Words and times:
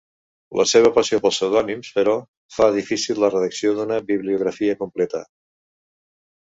La 0.59 0.63
seva 0.69 0.89
passió 0.95 1.19
pels 1.25 1.37
pseudònims, 1.39 1.91
però, 1.99 2.17
fa 2.57 2.71
difícil 2.79 3.23
la 3.27 3.31
redacció 3.37 3.77
d'una 3.79 4.03
bibliografia 4.11 4.81
completa. 4.85 5.27